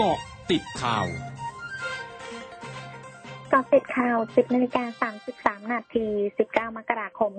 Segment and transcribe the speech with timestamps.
[0.00, 0.18] เกาะ
[0.50, 1.06] ติดข่าว
[3.52, 5.10] กาะติดข่าว 10นาฬิกา
[5.62, 6.06] 33 นาที
[6.42, 7.32] 19 มกราคม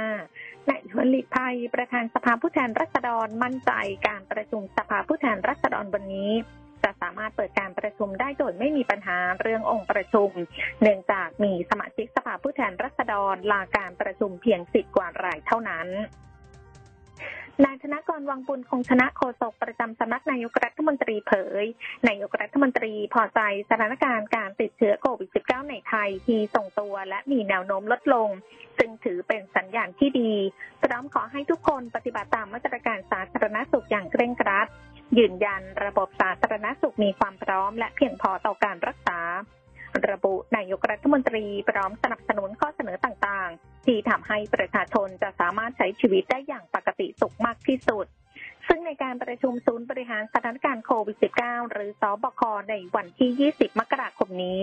[0.00, 3.72] 2565นายชวนหลีกภัย ประธานสภาผู้แทนราษฎรมั่นใจ
[4.08, 6.32] การประชุมสภาผู้แทนราษฎรวันนี้
[6.82, 10.30] จะสามารถเปิดการประชุมได้โดยไม่มีปัญหาเรื่ององค์ประชุม
[10.82, 15.88] เนื่องจากมีสมาชิกสภาผู้แทนราษฎรลาการประชุมเพียงสิบกว่ารายเท่านั้น
[17.64, 21.64] นายธนกรวังบุญคงชนะโฆษกประจำสำนักนายกรัฐมนตรีเผย
[22.08, 28.28] นายกรัฐมนตรีพอใจสถานการณ์การติดเชื้อโควิด -19 ในไทยที่ส่งตัวและมีแนวโน้มลดลง
[28.78, 30.32] ซึ่งถือเป็นสัญญาณที่ดี
[30.82, 34.66] พร้อมขอให้ทุกคนปฏิบัติตามมาตรการสาธารณสุขอย่างเคร่งครัด
[35.18, 39.20] ยืนยันระบบสาธารณสุขมีความพร้อม และเพียงพอต่อการรักษา
[40.10, 43.27] ระบุนายกรัฐมนตรีพร้อมสนับสนุนข้อเสนอต่างๆ
[43.86, 48.06] ที่ทำให้ประชาชนจะสามารถใช้ชีวิตได้อย่างปกติสุขมากที่สุด
[48.68, 54.62] ซึ่งในการประชุมศูนย์บริหารสถานการณ์โควิด -19 หรือสบคในวันที่ 20 มกราคมนี้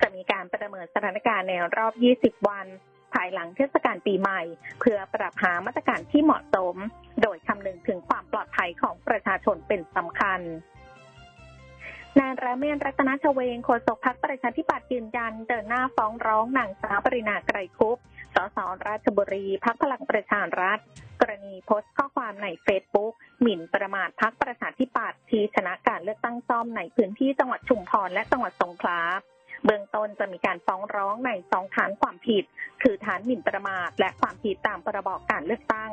[0.00, 1.92] จะมีการประเมินสถานการณ์ในรอบ
[2.38, 2.66] 20 วัน
[3.14, 4.42] ภายหลังเทศกาลปีใหม่
[4.80, 6.76] เพื่อปรับหามาตรการที่เหมาะสม
[7.22, 10.40] โดยคำนึงถึงความปลอดภัยของประชาชนเป็นสำคัญ
[12.18, 17.98] นายระเมนรัตนชเวงโฆษกพักประชาธิปัตย์ยืนยัน เดินหน้าฟ้องร้องนางสาวปรินาไกรคุป
[18.56, 18.58] ส
[18.88, 20.78] ราชบุรีพักพลังประชารัฐ
[21.20, 29.00] กรณีโพสต์ข้อความในเฟซบุ๊กหมิ่นประมาทพักประชาธิปัตย์ที่ชนะการเลือกตั้งซ่อมในพื้นที่จังหวัดชุมพรและจังหวัดสงขลา
[29.64, 32.44] เบื้องต้นจะมีการฟ้องร้องในสองฐานความผิด
[32.82, 35.92] คือฐานหมิ่นประมาทและความผิดตามพรบการเลือกตั้ง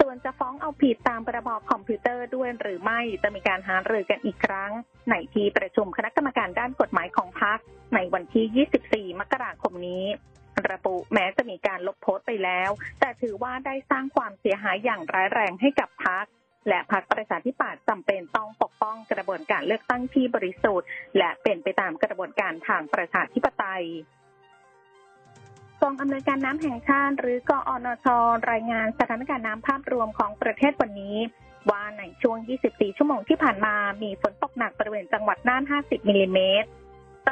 [0.00, 4.72] ส่วนจะฟ้องเอาผิดตามพรบคอมพิวเตอร์ด้วยหรือไม่จะมีการหารือกันอีกครั้ง
[5.10, 7.58] ในที่ประชุมคณะกรรมการด้านกฎหมายของพรรค
[7.94, 10.04] ในวันที่ 24 มกราคมนี้
[10.70, 16.24] ระบุแม้จะมีการลบโพสต์ไปแล้ว แต่ถือว่าได้สร้างความเสียหายอย่างร้ายแรงให้กับพรรค
[16.68, 20.88] และพรรคประชาธิปัตย์จำเป็นต้องปกป้องกระบวนการเลือกตั้งที่บริสุทธิ์
[21.18, 23.84] และเป็นไปตามกระบวนการทางประชาธิปไตย
[25.82, 28.06] กองอำนวยการน้ำแห่งชาติ หรือกอนช
[28.50, 31.16] รายงานสถานการณ์น้ำภาพรวมของประเทศวันนี้
[31.70, 32.36] ว่าในช่วง
[32.68, 36.68] 24 ชั่วโมงที่ผ่านมามีฝนตกหนักบริเวณจังหวัดน่าน 50 มิลลิเมตร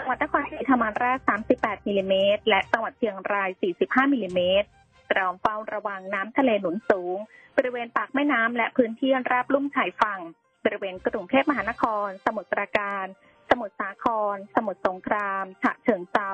[0.03, 1.19] จังหวัดนครศรีธรรมราช
[1.55, 4.69] 38 มิลลิเมตร และจังหวัดเชียงราย 45 มิลลิเมตร
[5.09, 7.17] เตรียมเฝ้าระวังน้ำทะเลหนุนสูง
[7.57, 10.21] บริเวณปากแม่น้ำและพื้นที่ราบลุ่มชายฝั่ง
[10.65, 13.07] บริเวณกรุงเทพมหานคร สมุทรปราการ
[13.51, 16.31] สมุทรสาคร สมุทรสงคราม ฉะเชิงเทรา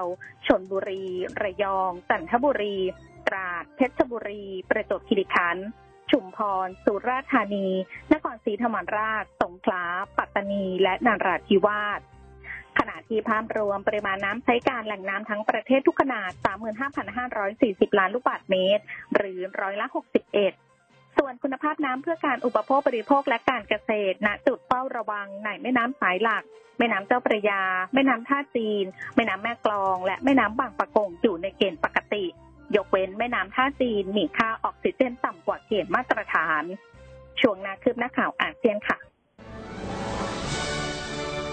[0.47, 1.05] ชนบุรี
[1.43, 2.79] ระยอง จันทบุรี
[3.27, 5.67] ตราด เพชรบุรี ประจวบคีรีขันธ์
[6.11, 7.69] ชุมพร สุราษฎร์ธานี
[8.13, 9.85] นครศรีธรรมราช สงขลา
[10.19, 12.01] ปัตตานี และนราธิวาส
[12.79, 16.31] ขณะที่ภาพรวมปริมาณน้ำใช้การแหล่งน้ำทั้งประเทศทุกขนาด
[17.15, 18.83] 35,540 ล้านลูกบาศก์เมตร
[19.17, 19.87] หรือร้อยละ
[20.57, 26.43] 61ส่วนคุณภาพน้ำเพื่อการอุปโภคบริโภคและการเกษตร ณ จุดเฝ้าระวังในแม่น้ำสายหลัก
[26.79, 27.63] แม่น้ำเจ้าพระยา
[27.95, 28.85] แม่น้ำท่าจีน
[29.17, 32.25] แม่น้ำแม่กลอง และแม่น้ำบางปะกงอยู่ในเกณฑ์ปกติ
[32.77, 36.65] ยกเว้นแม่น้ำท่าจีนมีค่าออกซิเจนต่ำกว่าเกณฑ์มาตรฐาน
[37.41, 38.99] ช่วงนาคืบหน้าข่าวอาเซียนค่ะ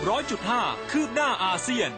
[0.10, 0.62] ร้อยจุดห้า
[0.92, 1.92] คืบหน้าอาเซียน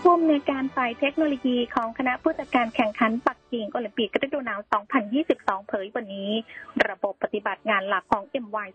[0.00, 4.60] ผู้อำนวยการฝ่ายเทคโนโลยีของคณะผู้จัดการแข่งขันปักกิ่งโอลิมปิกฤดูหนาว
[5.14, 6.30] 2022 เผยวันนี้
[6.88, 8.68] ระบบปฏิบัติงานหลักของ MY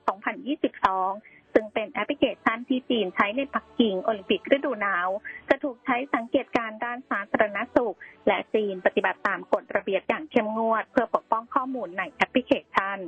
[0.74, 5.08] 2022 ซึ่งเป็นแอปพลิเคชันที่จีนใช้ในปักกิ่งโอลิมปิกฤดูหนาว
[5.50, 13.00] จะถูกใช้สังเกตการด้านสาธารณสุข และจีนปฏิบัติตามกฎระเบียบอย่างเข้มงวด เพื่อปกป้องข้อมูลในแอปพลิเคชัน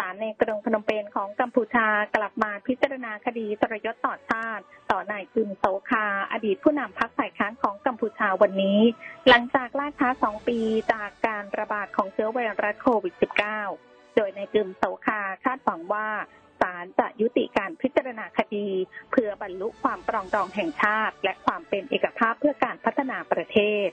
[0.00, 8.80] ศาลในกรุงพนมเปญของกัมพูชากลับมาพิจารณาคดีทรยศต่อชาติ ต่อนายกึมโสคา อดีตผู้นำพรรคฝ่ายค้านของกัมพูชาวันนี้
[9.28, 10.58] หลังจากล่าช้าสองปี
[10.92, 13.14] จากการระบาดของเชื้อไวรัสโควิด
[13.60, 16.08] -19 โดยนายกึมโสคาคาดหวังว่า
[16.60, 18.68] ศาลจะยุติการพิจารณาคดี
[19.10, 23.88] เพื่อบรรลุความปรองดองแห่งชาติ และความเป็นเอกภาพเพื่อการพัฒนาประเทศ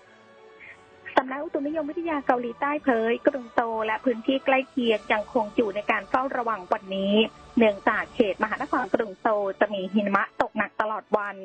[1.19, 7.13] สำนักอุตุนิยมวิทยาเกาหลีใต้เผยกรุงโซและพื้นที่ใกล้เคียงยังคงอยู่ในการเฝ้าระวังวันนี้
[7.57, 9.25] เนื่องจากเขตมหานครกรุงโซ
[9.59, 11.35] จะมีหิมะตกหนักตลอดวัน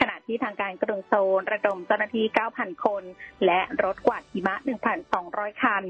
[0.00, 1.14] ขณะที่ทางการกรุงโซ
[1.52, 3.02] ระดมเจ้าหน้าที่ 9,000 คน
[3.46, 4.54] และรถกวาดหิมะ
[5.10, 5.84] 1,200 คัน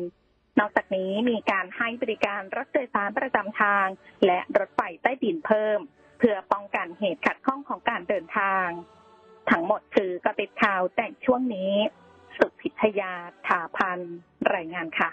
[0.58, 3.86] นอกจากนี้มีการให้บริการรถโดยสารประจำทาง
[4.26, 5.78] และรถไฟใต้ดินเพิ่ม
[6.18, 8.66] เพื่อป้องกันเหตุขัดข้องของการเดินทาง
[9.50, 11.74] ทั้งหมดคือกระติดข่าวแต่ช่วงนี้
[12.36, 13.12] สุพิทยา
[13.46, 13.98] ถาพัน
[14.54, 15.10] รายงานค่ะ